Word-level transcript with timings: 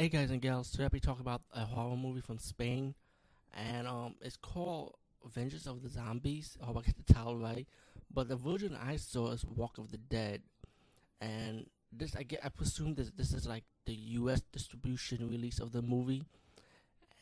Hey 0.00 0.08
guys 0.08 0.30
and 0.30 0.40
gals, 0.40 0.70
today 0.70 0.84
I'll 0.84 0.90
be 0.90 1.00
talking 1.00 1.22
about 1.22 1.42
a 1.52 1.64
horror 1.64 1.96
movie 1.96 2.20
from 2.20 2.38
Spain, 2.38 2.94
and 3.52 3.88
um, 3.88 4.14
it's 4.22 4.36
called 4.36 4.94
Vengeance 5.26 5.66
of 5.66 5.82
the 5.82 5.88
Zombies. 5.88 6.56
I 6.62 6.66
hope 6.66 6.76
I 6.78 6.82
get 6.82 7.04
the 7.04 7.12
title 7.12 7.36
right. 7.36 7.66
But 8.08 8.28
the 8.28 8.36
version 8.36 8.78
I 8.80 8.94
saw 8.94 9.32
is 9.32 9.44
Walk 9.44 9.76
of 9.76 9.90
the 9.90 9.96
Dead, 9.96 10.42
and 11.20 11.66
this 11.92 12.14
I 12.14 12.22
get 12.22 12.44
I 12.44 12.48
presume 12.48 12.94
this 12.94 13.10
this 13.10 13.32
is 13.32 13.48
like 13.48 13.64
the 13.86 13.92
U.S. 13.92 14.40
distribution 14.52 15.28
release 15.28 15.58
of 15.58 15.72
the 15.72 15.82
movie. 15.82 16.22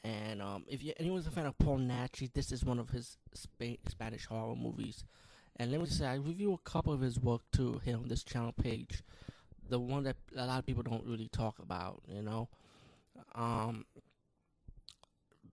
And 0.04 0.42
um, 0.42 0.66
if 0.68 0.84
you, 0.84 0.92
anyone's 0.98 1.26
a 1.26 1.30
fan 1.30 1.46
of 1.46 1.56
Paul 1.56 1.78
Naschy, 1.78 2.30
this 2.30 2.52
is 2.52 2.62
one 2.62 2.78
of 2.78 2.90
his 2.90 3.16
Spa- 3.32 3.80
Spanish 3.88 4.26
horror 4.26 4.54
movies. 4.54 5.02
And 5.56 5.72
let 5.72 5.80
me 5.80 5.86
say, 5.86 6.04
I 6.04 6.16
review 6.16 6.52
a 6.52 6.70
couple 6.70 6.92
of 6.92 7.00
his 7.00 7.18
work 7.18 7.40
too 7.52 7.80
here 7.86 7.96
on 7.96 8.08
this 8.08 8.22
channel 8.22 8.52
page. 8.52 9.02
The 9.70 9.80
one 9.80 10.04
that 10.04 10.16
a 10.36 10.44
lot 10.44 10.58
of 10.58 10.66
people 10.66 10.82
don't 10.82 11.06
really 11.06 11.28
talk 11.32 11.58
about, 11.58 12.02
you 12.06 12.20
know. 12.20 12.50
Um, 13.34 13.84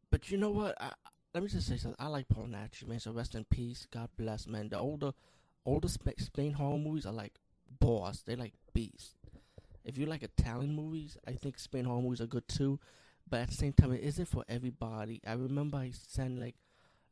but 0.10 0.30
you 0.30 0.38
know 0.38 0.52
what? 0.52 0.76
I, 0.80 0.92
let 1.34 1.44
me 1.44 1.50
just 1.50 1.68
say 1.68 1.78
something. 1.78 2.00
I 2.00 2.08
like 2.08 2.28
Paul 2.30 2.46
Naschy, 2.46 2.88
man. 2.88 3.00
So 3.00 3.12
rest 3.12 3.36
in 3.36 3.46
peace. 3.46 3.88
God 3.92 4.10
bless, 4.18 4.48
man. 4.48 4.70
The 4.70 4.78
older, 4.78 5.12
older 5.66 5.88
Spain 5.88 6.54
horror 6.54 6.78
movies 6.78 7.06
are 7.06 7.14
like 7.14 7.34
boss. 7.80 8.22
They 8.22 8.36
like 8.36 8.54
beast. 8.74 9.16
If 9.84 9.98
you 9.98 10.06
like 10.06 10.24
Italian 10.24 10.76
movies, 10.76 11.18
I 11.28 11.32
think 11.32 11.60
Spain 11.60 11.86
horror 11.86 12.02
movies 12.02 12.22
are 12.22 12.28
good 12.28 12.48
too. 12.48 12.80
But 13.30 13.42
at 13.42 13.50
the 13.50 13.56
same 13.56 13.74
time, 13.74 13.92
it 13.94 14.04
isn't 14.04 14.28
for 14.28 14.46
everybody. 14.48 15.22
I 15.26 15.34
remember 15.34 15.78
I 15.78 15.92
sent 16.08 16.40
like 16.40 16.56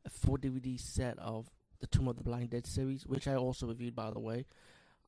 a 0.04 0.10
four 0.10 0.38
DVD 0.38 0.78
set 0.78 1.18
of 1.18 1.50
the 1.80 1.86
Tomb 1.86 2.06
of 2.06 2.16
the 2.16 2.22
Blind 2.22 2.50
Dead 2.50 2.66
series, 2.66 3.06
which 3.06 3.26
I 3.26 3.34
also 3.34 3.66
reviewed, 3.66 3.96
by 3.96 4.10
the 4.10 4.20
way, 4.20 4.46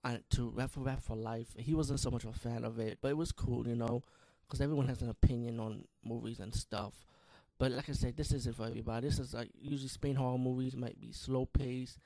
and 0.03 0.23
to 0.31 0.51
Rap 0.51 0.71
for 0.71 0.81
Rap 0.81 1.03
for 1.03 1.17
Life. 1.17 1.55
He 1.57 1.75
wasn't 1.75 2.01
so 2.01 2.11
much 2.11 2.25
of 2.25 2.31
a 2.31 2.39
fan 2.39 2.65
of 2.65 2.81
it, 2.81 2.99
but 3.01 3.09
it 3.09 3.17
was 3.17 3.31
cool, 3.31 3.69
you 3.69 3.77
know 3.77 4.03
because 4.47 4.61
everyone 4.61 4.89
has 4.89 5.03
an 5.03 5.11
opinion 5.11 5.61
on 5.61 5.85
movies 6.05 6.41
and 6.41 6.55
stuff. 6.55 6.93
But 7.59 7.73
like 7.73 7.89
I 7.89 7.93
said, 7.93 8.17
this 8.17 8.33
isn't 8.33 8.57
for 8.57 8.67
everybody. 8.67 9.07
This 9.07 9.19
is 9.19 9.35
like 9.35 9.51
usually 9.61 9.89
Spain 9.89 10.17
horror 10.17 10.39
movies 10.39 10.77
might 10.77 11.01
be 11.01 11.13
slow 11.13 11.47
paced, 11.47 11.99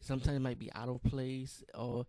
sometimes 0.00 0.36
it 0.36 0.40
might 0.40 0.58
be 0.58 0.72
out 0.74 0.88
of 0.88 1.02
place, 1.02 1.62
or 1.74 2.06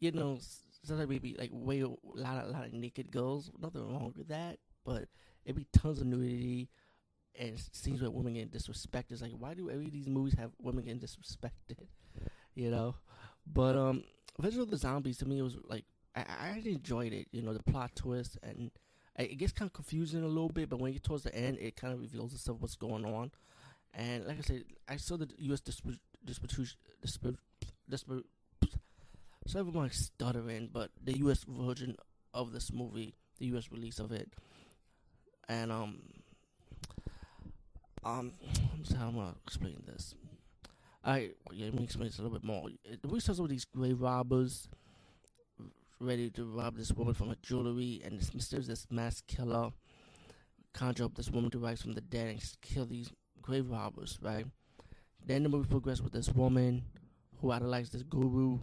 you 0.00 0.12
know, 0.12 0.38
sometimes 0.82 1.08
maybe 1.08 1.36
like 1.38 1.50
way 1.52 1.80
a 1.80 1.88
lot 2.14 2.44
of, 2.44 2.50
lot 2.50 2.66
of 2.66 2.72
naked 2.72 3.10
girls. 3.10 3.50
Nothing 3.60 3.82
wrong 3.92 4.12
with 4.16 4.28
that, 4.28 4.58
but 4.84 5.08
it 5.44 5.54
be 5.54 5.66
tons 5.72 6.00
of 6.00 6.06
nudity 6.06 6.70
and 7.38 7.58
scenes 7.72 8.00
where 8.00 8.10
women 8.10 8.34
get 8.34 8.52
disrespected. 8.52 9.12
It's 9.12 9.22
like 9.22 9.32
why 9.38 9.54
do 9.54 9.70
every 9.70 9.90
these 9.90 10.08
movies 10.08 10.34
have 10.38 10.52
women 10.60 10.84
getting 10.84 11.00
disrespected? 11.00 11.78
You 12.56 12.70
know, 12.70 12.94
but 13.52 13.74
um, 13.74 14.04
of 14.38 14.70
the 14.70 14.76
Zombies 14.76 15.18
to 15.18 15.26
me 15.26 15.42
was 15.42 15.56
like 15.68 15.84
I, 16.14 16.24
I 16.40 16.62
enjoyed 16.64 17.12
it. 17.12 17.26
You 17.32 17.42
know, 17.42 17.52
the 17.52 17.64
plot 17.64 17.90
twist 17.96 18.38
and 18.44 18.70
it 19.16 19.36
gets 19.36 19.52
kind 19.52 19.68
of 19.68 19.72
confusing 19.72 20.22
a 20.22 20.28
little 20.28 20.48
bit, 20.48 20.68
but 20.68 20.78
when 20.80 20.88
you 20.92 20.94
get 20.98 21.04
towards 21.04 21.24
the 21.24 21.34
end, 21.34 21.58
it 21.60 21.76
kind 21.76 21.94
of 21.94 22.00
reveals 22.00 22.32
itself 22.32 22.60
what's 22.60 22.74
going 22.76 23.04
on. 23.04 23.30
And 23.94 24.26
like 24.26 24.38
I 24.38 24.42
said, 24.42 24.64
I 24.88 24.96
saw 24.96 25.16
the 25.16 25.28
U.S. 25.38 25.60
distribution, 25.60 26.00
distribution, 26.24 26.76
distribution, 27.90 28.24
so 29.46 29.88
stuttering, 29.90 30.70
but 30.72 30.90
the 31.02 31.18
U.S. 31.18 31.44
version 31.46 31.96
of 32.32 32.52
this 32.52 32.72
movie, 32.72 33.14
the 33.38 33.46
U.S. 33.46 33.70
release 33.70 33.98
of 34.00 34.10
it, 34.10 34.32
and 35.48 35.70
um, 35.70 36.00
um, 38.04 38.32
so 38.82 38.96
I'm 38.96 39.14
gonna 39.14 39.34
explain 39.46 39.82
this. 39.86 40.14
I 41.04 41.30
yeah, 41.52 41.66
let 41.66 41.74
me 41.74 41.84
explain 41.84 42.08
this 42.08 42.18
a 42.18 42.22
little 42.22 42.36
bit 42.38 42.44
more. 42.44 42.68
It, 42.84 43.00
We 43.04 43.20
saw 43.20 43.32
some 43.34 43.44
of 43.44 43.50
these 43.50 43.64
grave 43.64 44.00
robbers 44.00 44.68
ready 46.00 46.30
to 46.30 46.44
rob 46.44 46.76
this 46.76 46.92
woman 46.92 47.14
from 47.14 47.28
her 47.28 47.36
jewelry, 47.42 48.02
and 48.04 48.18
this 48.18 48.34
mysterious 48.34 48.86
mass 48.90 49.22
killer 49.26 49.70
conjure 50.72 51.04
up 51.04 51.14
this 51.14 51.30
woman 51.30 51.50
to 51.50 51.58
rise 51.58 51.80
from 51.80 51.92
the 51.92 52.00
dead 52.00 52.28
and 52.28 52.56
kill 52.60 52.84
these 52.84 53.10
grave 53.40 53.70
robbers, 53.70 54.18
right? 54.22 54.46
Then 55.26 55.42
the 55.42 55.48
movie 55.48 55.68
progresses 55.68 56.02
with 56.02 56.12
this 56.12 56.28
woman 56.28 56.84
who 57.40 57.50
idolizes 57.50 57.90
this 57.90 58.02
guru, 58.02 58.58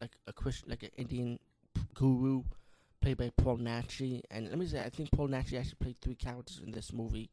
like 0.00 0.16
a 0.26 0.32
Christian, 0.32 0.70
like 0.70 0.82
an 0.82 0.90
Indian 0.96 1.38
guru, 1.94 2.42
played 3.00 3.18
by 3.18 3.30
Paul 3.36 3.58
Naschy. 3.58 4.22
And 4.30 4.48
let 4.48 4.58
me 4.58 4.66
say, 4.66 4.80
I 4.80 4.88
think 4.88 5.10
Paul 5.12 5.28
Naschy 5.28 5.58
actually 5.58 5.76
played 5.80 5.98
three 6.00 6.14
characters 6.14 6.60
in 6.64 6.72
this 6.72 6.92
movie. 6.92 7.30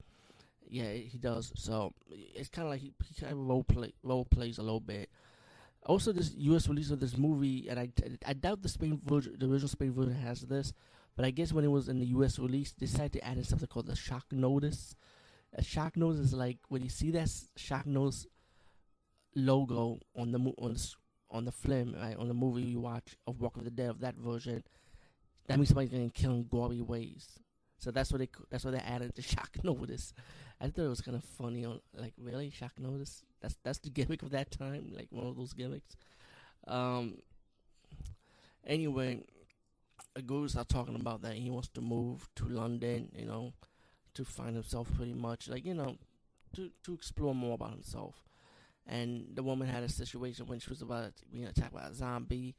Yeah, 0.68 0.92
he 0.92 1.18
does. 1.18 1.52
So 1.56 1.94
it's 2.12 2.50
kind 2.50 2.68
of 2.68 2.72
like 2.72 2.82
he, 2.82 2.94
he 3.04 3.20
kind 3.20 3.34
of 3.34 3.40
role 3.40 3.64
play 3.64 3.94
role 4.04 4.26
plays 4.26 4.60
a 4.60 4.62
little 4.62 4.80
bit 4.80 5.10
also 5.86 6.12
this 6.12 6.34
U.S. 6.38 6.68
release 6.68 6.92
of 6.92 7.00
this 7.00 7.18
movie, 7.18 7.68
and 7.70 7.80
I, 7.80 7.90
I 8.26 8.34
doubt 8.34 8.62
the 8.62 8.70
Spain 8.70 9.00
version, 9.04 9.36
the 9.38 9.50
original 9.50 9.70
Spain 9.70 9.94
version 9.94 10.16
has 10.16 10.42
this, 10.42 10.74
but 11.16 11.26
I 11.26 11.32
guess 11.32 11.54
when 11.54 11.66
it 11.66 11.70
was 11.70 11.90
in 11.90 12.00
the 12.00 12.06
U.S. 12.08 12.40
release, 12.40 12.74
they 12.74 12.86
decided 12.86 13.14
to 13.14 13.26
add 13.26 13.38
in 13.38 13.44
something 13.44 13.68
called 13.68 13.88
the 13.88 13.96
shock 13.96 14.26
notice. 14.32 14.96
A 15.54 15.64
shock 15.64 15.98
notice 15.98 16.20
is 16.20 16.34
like 16.34 16.58
when 16.68 16.84
you 16.84 16.90
see 16.90 17.12
that 17.12 17.30
shock 17.56 17.86
notice 17.86 18.28
logo 19.36 20.00
on 20.16 20.32
the 20.32 20.40
on 20.58 20.74
the, 20.74 20.94
on 21.32 21.46
the 21.46 21.52
film, 21.52 21.96
right, 22.00 22.16
on 22.18 22.28
the 22.28 22.34
movie 22.34 22.64
you 22.64 22.80
watch 22.80 23.16
of 23.26 23.42
Walk 23.42 23.58
of 23.58 23.64
the 23.64 23.72
Dead 23.72 23.90
of 23.90 24.00
that 24.02 24.16
version, 24.16 24.64
that 25.48 25.58
means 25.58 25.70
somebody's 25.70 25.90
getting 25.90 26.10
killed 26.12 26.36
in 26.36 26.44
gory 26.44 26.82
ways. 26.82 27.40
So 27.80 27.92
that's 27.92 28.12
what 28.12 28.20
they 28.20 28.30
that's 28.50 28.66
what 28.66 28.72
they 28.72 28.80
added 28.80 29.14
the 29.16 29.22
shock 29.22 29.50
notice. 29.64 30.14
I 30.62 30.68
thought 30.70 30.86
it 30.86 30.90
was 30.90 31.02
kind 31.02 31.18
of 31.18 31.24
funny. 31.24 31.66
On 31.66 31.80
like 31.96 32.14
really 32.18 32.50
shock 32.50 32.74
notice. 32.80 33.24
That's 33.42 33.56
that's 33.64 33.80
the 33.80 33.90
gimmick 33.98 34.24
of 34.24 34.32
that 34.32 34.52
time. 34.52 34.92
Like 34.96 35.08
one 35.12 35.28
of 35.28 35.38
those 35.38 35.54
gimmicks. 35.54 35.96
Um. 36.68 37.20
Anyway, 38.66 39.24
Guru 40.26 40.48
starts 40.48 40.74
talking 40.74 40.96
about 40.96 41.22
that 41.22 41.34
he 41.34 41.50
wants 41.50 41.70
to 41.70 41.82
move 41.82 42.28
to 42.36 42.46
London. 42.46 43.10
You 43.16 43.26
know, 43.26 43.54
to 44.16 44.26
find 44.26 44.56
himself 44.56 44.94
pretty 44.96 45.14
much 45.14 45.48
like 45.48 45.66
you 45.66 45.74
know, 45.74 45.98
to 46.56 46.72
to 46.84 46.94
explore 46.94 47.36
more 47.36 47.56
about 47.56 47.72
himself. 47.72 48.24
And 48.88 49.28
the 49.36 49.44
woman 49.44 49.68
had 49.68 49.84
a 49.84 49.90
situation 49.90 50.48
when 50.48 50.60
she 50.60 50.70
was 50.70 50.82
about 50.82 51.14
being 51.32 51.46
attacked 51.46 51.74
by 51.74 51.84
a 51.84 51.94
zombie, 51.94 52.56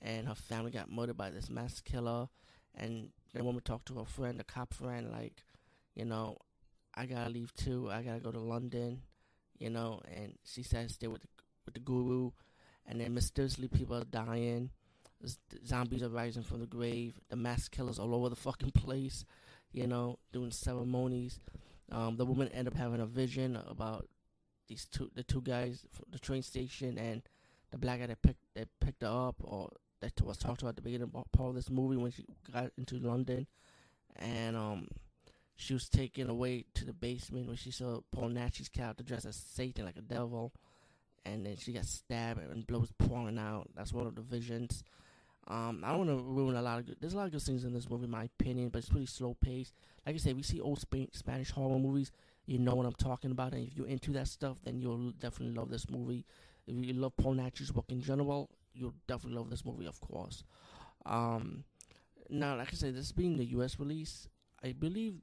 and 0.00 0.26
her 0.26 0.34
family 0.34 0.72
got 0.72 0.90
murdered 0.90 1.16
by 1.16 1.30
this 1.30 1.48
mass 1.48 1.80
killer. 1.80 2.28
And 2.74 3.10
the 3.34 3.44
woman 3.44 3.62
talked 3.62 3.86
to 3.88 3.98
her 3.98 4.04
friend, 4.04 4.40
a 4.40 4.44
cop 4.44 4.74
friend, 4.74 5.10
like, 5.10 5.44
you 5.94 6.04
know, 6.04 6.38
I 6.98 7.06
gotta 7.06 7.30
leave 7.30 7.54
too. 7.54 7.88
I 7.90 8.02
gotta 8.02 8.18
go 8.18 8.32
to 8.32 8.40
London, 8.40 9.02
you 9.58 9.70
know. 9.70 10.00
And 10.12 10.34
she 10.44 10.62
said 10.64 10.90
stay 10.90 11.06
with 11.06 11.22
the, 11.22 11.28
with 11.64 11.74
the 11.74 11.80
guru. 11.80 12.32
And 12.86 13.00
then 13.00 13.14
mysteriously 13.14 13.68
people 13.68 13.96
are 13.96 14.04
dying. 14.04 14.70
Zombies 15.66 16.02
are 16.02 16.08
rising 16.08 16.42
from 16.42 16.60
the 16.60 16.66
grave. 16.66 17.20
The 17.28 17.36
mass 17.36 17.68
killers 17.68 17.98
all 17.98 18.14
over 18.14 18.28
the 18.28 18.36
fucking 18.36 18.72
place, 18.72 19.24
you 19.72 19.86
know, 19.86 20.18
doing 20.32 20.50
ceremonies. 20.50 21.38
Um, 21.92 22.16
the 22.16 22.24
woman 22.26 22.48
ended 22.48 22.74
up 22.74 22.78
having 22.78 23.00
a 23.00 23.06
vision 23.06 23.56
about 23.68 24.08
these 24.68 24.86
two, 24.86 25.10
the 25.14 25.22
two 25.22 25.40
guys 25.40 25.86
from 25.92 26.06
the 26.10 26.18
train 26.18 26.42
station, 26.42 26.98
and 26.98 27.22
the 27.70 27.78
black 27.78 28.00
guy 28.00 28.06
that 28.06 28.22
picked 28.22 28.44
that 28.54 28.68
picked 28.80 29.02
her 29.02 29.08
up, 29.08 29.36
or 29.40 29.70
that 30.00 30.20
was 30.22 30.36
talked 30.36 30.62
about 30.62 30.70
at 30.70 30.76
the 30.76 30.82
beginning 30.82 31.10
of 31.14 31.32
part 31.32 31.48
of 31.50 31.54
this 31.54 31.70
movie 31.70 31.96
when 31.96 32.10
she 32.10 32.24
got 32.52 32.70
into 32.76 32.96
London, 32.98 33.46
and 34.16 34.56
um, 34.56 34.88
she 35.58 35.74
was 35.74 35.88
taken 35.88 36.30
away 36.30 36.64
to 36.74 36.84
the 36.84 36.92
basement 36.92 37.48
where 37.48 37.56
she 37.56 37.72
saw 37.72 38.00
Paul 38.12 38.30
Naschy's 38.30 38.68
character 38.68 39.02
dressed 39.02 39.26
as 39.26 39.34
Satan, 39.34 39.84
like 39.84 39.98
a 39.98 40.02
devil, 40.02 40.52
and 41.26 41.44
then 41.44 41.56
she 41.56 41.72
got 41.72 41.84
stabbed 41.84 42.40
and 42.40 42.64
blood 42.64 42.82
was 42.82 42.92
pouring 42.92 43.38
out. 43.38 43.68
That's 43.74 43.92
one 43.92 44.06
of 44.06 44.14
the 44.14 44.22
visions. 44.22 44.84
Um, 45.48 45.82
I 45.84 45.88
don't 45.90 46.06
want 46.06 46.10
to 46.10 46.24
ruin 46.24 46.54
a 46.54 46.62
lot 46.62 46.78
of 46.78 46.86
good. 46.86 46.96
There's 47.00 47.14
a 47.14 47.16
lot 47.16 47.26
of 47.26 47.32
good 47.32 47.42
things 47.42 47.64
in 47.64 47.72
this 47.74 47.90
movie, 47.90 48.04
in 48.04 48.10
my 48.10 48.24
opinion, 48.24 48.68
but 48.68 48.78
it's 48.78 48.88
pretty 48.88 49.06
slow 49.06 49.34
paced. 49.40 49.74
Like 50.06 50.14
I 50.14 50.18
said, 50.18 50.36
we 50.36 50.42
see 50.44 50.60
old 50.60 50.78
Sp- 50.78 51.10
Spanish 51.12 51.50
horror 51.50 51.78
movies. 51.78 52.12
You 52.46 52.58
know 52.58 52.76
what 52.76 52.86
I'm 52.86 52.94
talking 52.94 53.32
about, 53.32 53.52
and 53.52 53.66
if 53.66 53.76
you're 53.76 53.88
into 53.88 54.12
that 54.12 54.28
stuff, 54.28 54.58
then 54.62 54.80
you'll 54.80 55.10
definitely 55.12 55.56
love 55.56 55.70
this 55.70 55.90
movie. 55.90 56.24
If 56.68 56.86
you 56.86 56.92
love 56.92 57.16
Paul 57.16 57.34
Naschy's 57.34 57.72
work 57.72 57.86
in 57.88 58.00
general, 58.00 58.48
you'll 58.74 58.94
definitely 59.08 59.38
love 59.38 59.50
this 59.50 59.64
movie, 59.64 59.86
of 59.86 60.00
course. 60.00 60.44
Um, 61.04 61.64
now, 62.30 62.56
like 62.56 62.68
I 62.68 62.76
said, 62.76 62.94
this 62.94 63.10
being 63.10 63.36
the 63.36 63.44
U.S. 63.46 63.78
release, 63.80 64.28
I 64.62 64.72
believe 64.72 65.14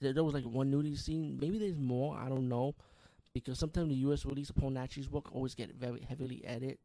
that 0.00 0.14
there 0.14 0.24
was 0.24 0.34
like 0.34 0.44
one 0.44 0.70
nudity 0.70 0.96
scene. 0.96 1.38
Maybe 1.40 1.58
there's 1.58 1.76
more. 1.76 2.16
I 2.16 2.28
don't 2.28 2.48
know, 2.48 2.74
because 3.32 3.58
sometimes 3.58 3.88
the 3.88 3.94
U.S. 3.96 4.24
release 4.24 4.50
of 4.50 4.56
Paul 4.56 4.70
Naschy's 4.70 5.10
work 5.10 5.34
always 5.34 5.54
get 5.54 5.74
very 5.74 6.00
heavily 6.08 6.42
edited. 6.46 6.78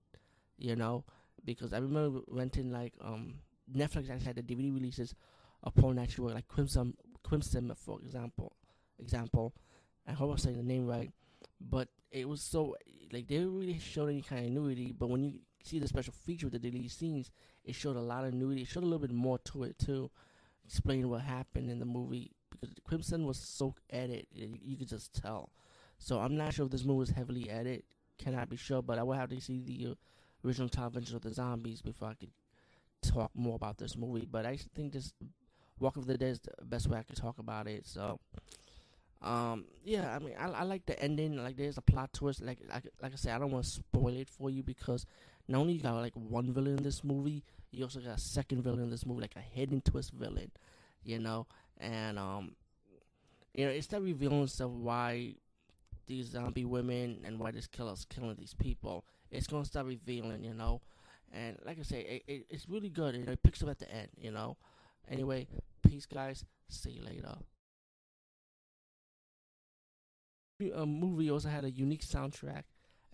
You 0.58 0.76
know, 0.76 1.04
because 1.44 1.74
I 1.74 1.78
remember 1.78 2.22
renting 2.28 2.72
like 2.72 2.94
um 3.02 3.36
Netflix 3.74 4.10
actually 4.10 4.26
had 4.26 4.36
the 4.36 4.44
DVD 4.44 4.74
releases 4.74 5.16
of 5.64 5.74
Naschy's 5.76 6.20
work, 6.20 6.34
like 6.34 6.48
Crimson 6.48 6.94
Crimson, 7.24 7.72
for 7.76 8.00
example. 8.02 8.54
Example, 9.00 9.54
I 10.08 10.12
hope 10.12 10.32
I'm 10.32 10.38
saying 10.38 10.58
the 10.58 10.64
name 10.64 10.86
right, 10.86 11.12
but 11.60 11.88
it 12.12 12.28
was 12.28 12.42
so 12.42 12.76
like 13.12 13.28
they 13.28 13.40
really 13.40 13.80
show 13.80 14.06
any 14.08 14.22
kind 14.22 14.46
of 14.46 14.52
nudity. 14.52 14.94
But 14.98 15.10
when 15.10 15.24
you 15.24 15.34
see 15.64 15.80
the 15.80 15.88
special 15.88 16.14
feature 16.26 16.48
with 16.48 16.54
the 16.54 16.60
deleted 16.60 16.92
scenes, 16.92 17.32
it 17.64 17.76
showed 17.76 17.96
a 17.96 18.02
lot 18.02 18.26
of 18.26 18.34
nudity. 18.34 18.62
It 18.62 18.68
showed 18.68 18.84
a 18.84 18.86
little 18.86 19.00
bit 19.00 19.12
more 19.12 19.40
to 19.40 19.64
it 19.64 19.80
too, 19.80 20.12
explaining 20.66 21.10
what 21.10 21.22
happened 21.22 21.70
in 21.70 21.80
the 21.80 21.86
movie 21.86 22.32
Crimson 22.84 23.26
was 23.26 23.38
so 23.38 23.76
edited, 23.90 24.28
you 24.34 24.78
could 24.78 24.88
just 24.90 25.14
tell. 25.14 25.52
So 25.98 26.20
I'm 26.20 26.36
not 26.36 26.54
sure 26.54 26.66
if 26.66 26.72
this 26.72 26.84
movie 26.84 27.00
was 27.00 27.10
heavily 27.10 27.50
edited. 27.50 27.84
Cannot 28.18 28.50
be 28.50 28.58
sure, 28.58 28.82
but 28.82 29.00
I 29.00 29.04
will 29.04 29.14
have 29.14 29.30
to 29.30 29.40
see 29.42 29.62
the 29.62 29.96
original 30.46 30.70
Vengeance 30.90 31.14
of 31.14 31.22
the 31.22 31.34
Zombies 31.34 31.82
before 31.82 32.10
I 32.10 32.14
could 32.14 32.32
talk 33.02 33.32
more 33.36 33.56
about 33.56 33.78
this 33.78 33.98
movie. 33.98 34.28
But 34.30 34.46
I 34.46 34.58
think 34.76 34.94
this 34.94 35.14
Walk 35.80 35.98
of 35.98 36.06
the 36.06 36.18
Dead 36.18 36.32
is 36.32 36.40
the 36.40 36.66
best 36.66 36.88
way 36.88 37.00
I 37.00 37.04
could 37.04 37.18
talk 37.18 37.40
about 37.40 37.68
it. 37.68 37.88
So, 37.88 38.20
um, 39.22 39.66
yeah, 39.84 40.16
I 40.16 40.20
mean, 40.20 40.36
I, 40.38 40.50
I 40.50 40.64
like 40.64 40.86
the 40.86 41.00
ending. 41.02 41.38
Like, 41.38 41.58
there's 41.58 41.78
a 41.78 41.82
plot 41.82 42.14
twist. 42.14 42.42
Like, 42.42 42.60
like, 42.70 42.88
like 43.02 43.14
I 43.14 43.16
said, 43.16 43.36
I 43.36 43.40
don't 43.40 43.52
want 43.52 43.66
to 43.66 43.70
spoil 43.72 44.16
it 44.16 44.30
for 44.30 44.50
you 44.50 44.64
because 44.64 45.06
not 45.48 45.60
only 45.60 45.74
you 45.74 45.82
got 45.82 45.96
like 45.96 46.14
one 46.14 46.52
villain 46.54 46.78
in 46.78 46.84
this 46.84 47.04
movie, 47.04 47.44
you 47.72 47.84
also 47.84 48.00
got 48.00 48.18
a 48.18 48.22
second 48.22 48.64
villain 48.64 48.82
in 48.82 48.90
this 48.90 49.06
movie, 49.06 49.22
like 49.22 49.36
a 49.36 49.40
hidden 49.40 49.82
twist 49.82 50.12
villain, 50.12 50.52
you 51.04 51.20
know. 51.20 51.48
And 51.78 52.20
um, 52.20 52.56
you 53.54 53.66
know, 53.66 53.72
it's 53.72 53.88
that 53.88 54.02
revealing 54.02 54.48
stuff 54.48 54.72
why 54.72 55.36
these 56.08 56.28
zombie 56.28 56.66
women 56.66 57.22
and 57.26 57.40
why 57.40 57.52
this 57.52 57.68
killer's 57.68 58.06
killing 58.06 58.36
these 58.38 58.54
people. 58.54 59.06
It's 59.30 59.48
gonna 59.48 59.66
start 59.66 59.86
revealing, 59.86 60.44
you 60.44 60.54
know. 60.54 60.82
And 61.34 61.58
like 61.66 61.80
I 61.80 61.84
say, 61.84 62.02
it, 62.02 62.24
it, 62.32 62.46
it's 62.50 62.68
really 62.68 62.90
good. 62.90 63.16
And 63.16 63.28
it 63.30 63.42
picks 63.44 63.64
up 63.64 63.70
at 63.70 63.80
the 63.80 63.90
end, 63.90 64.10
you 64.18 64.32
know. 64.32 64.58
Anyway, 65.10 65.48
peace, 65.82 66.06
guys. 66.06 66.44
See 66.70 66.92
you 66.92 67.04
later. 67.04 67.36
A 70.76 70.86
movie 70.86 71.32
also 71.32 71.50
had 71.50 71.64
a 71.66 71.72
unique 71.72 72.06
soundtrack, 72.06 72.64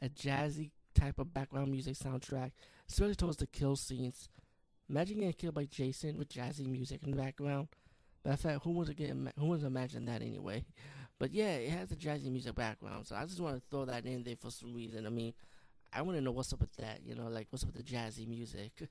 a 0.02 0.10
jazzy 0.10 0.72
type 0.94 1.18
of 1.18 1.34
background 1.34 1.72
music 1.72 1.96
soundtrack, 1.96 2.52
especially 2.90 3.16
towards 3.16 3.38
the 3.38 3.48
kill 3.48 3.76
scenes. 3.76 4.28
Imagine 4.90 5.18
getting 5.20 5.34
killed 5.34 5.56
by 5.56 5.66
Jason 5.66 6.18
with 6.18 6.30
jazzy 6.30 6.66
music 6.66 7.02
in 7.04 7.12
the 7.12 7.18
background. 7.18 7.68
Matter 8.24 8.34
of 8.34 8.40
fact, 8.40 8.64
who 8.64 8.72
wants 8.72 8.90
to 8.90 8.96
get 8.96 9.10
who 9.10 9.46
wants 9.46 9.64
to 9.64 9.68
imagine 9.68 10.06
that 10.06 10.22
anyway? 10.22 10.66
But 11.20 11.34
yeah, 11.34 11.56
it 11.56 11.72
has 11.72 11.92
a 11.92 11.96
jazzy 11.96 12.32
music 12.32 12.54
background, 12.54 13.08
so 13.08 13.16
I 13.16 13.26
just 13.26 13.40
want 13.40 13.56
to 13.56 13.62
throw 13.72 13.86
that 13.86 14.06
in 14.06 14.22
there 14.22 14.36
for 14.40 14.52
some 14.52 14.72
reason. 14.76 15.08
I 15.08 15.10
mean, 15.10 15.34
I 15.92 16.04
want 16.04 16.16
to 16.16 16.22
know 16.24 16.30
what's 16.30 16.54
up 16.54 16.60
with 16.60 16.76
that. 16.76 17.00
You 17.04 17.16
know, 17.16 17.28
like 17.28 17.48
what's 17.50 17.64
up 17.64 17.74
with 17.74 17.84
the 17.84 17.92
jazzy 17.92 18.28
music. 18.28 18.72